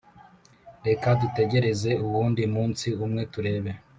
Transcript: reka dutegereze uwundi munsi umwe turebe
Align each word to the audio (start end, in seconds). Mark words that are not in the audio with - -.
reka 0.87 1.07
dutegereze 1.21 1.91
uwundi 2.05 2.41
munsi 2.53 2.87
umwe 3.05 3.23
turebe 3.33 3.71